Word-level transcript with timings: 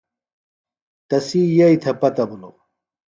تسی 1.07 1.41
یئییۡ 1.57 1.75
تھےۡ 1.81 1.95
پتہ 2.01 2.23
بِھلوۡ۔ 2.29 2.55